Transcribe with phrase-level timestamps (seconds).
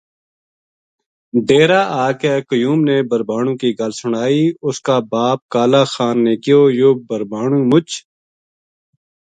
[1.47, 6.15] ڈیرے آ کے قیو م نے بھربھانو کی گل سنائی اس کا باپ کالا خان
[6.25, 7.87] نے کہیو یوہ بھربھانو مُچ